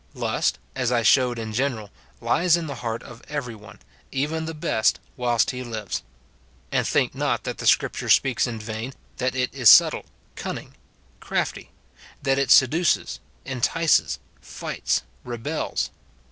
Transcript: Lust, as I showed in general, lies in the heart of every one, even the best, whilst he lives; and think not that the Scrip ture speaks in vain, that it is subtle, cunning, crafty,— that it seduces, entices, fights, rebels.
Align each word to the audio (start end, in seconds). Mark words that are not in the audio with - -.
Lust, 0.15 0.57
as 0.75 0.91
I 0.91 1.03
showed 1.03 1.37
in 1.37 1.53
general, 1.53 1.91
lies 2.21 2.57
in 2.57 2.65
the 2.65 2.73
heart 2.81 3.03
of 3.03 3.21
every 3.29 3.53
one, 3.53 3.77
even 4.11 4.45
the 4.45 4.55
best, 4.55 4.99
whilst 5.15 5.51
he 5.51 5.61
lives; 5.63 6.01
and 6.71 6.87
think 6.87 7.13
not 7.13 7.43
that 7.43 7.59
the 7.59 7.67
Scrip 7.67 7.93
ture 7.95 8.09
speaks 8.09 8.47
in 8.47 8.59
vain, 8.59 8.93
that 9.17 9.35
it 9.35 9.53
is 9.53 9.69
subtle, 9.69 10.05
cunning, 10.35 10.73
crafty,— 11.19 11.69
that 12.23 12.39
it 12.39 12.49
seduces, 12.49 13.19
entices, 13.45 14.17
fights, 14.41 15.03
rebels. 15.23 15.91